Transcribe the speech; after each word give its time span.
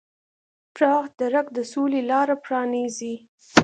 پراخ 0.75 1.05
درک 1.19 1.45
د 1.57 1.59
سولې 1.71 2.01
لاره 2.11 2.35
پرانیزي. 2.45 3.13